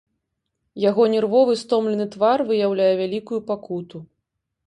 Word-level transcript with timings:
Яго 0.83 1.03
нервовы 1.15 1.53
стомлены 1.63 2.07
твар 2.15 2.43
выяўляе 2.49 2.89
вялікую 3.03 3.39
пакуту. 3.51 3.97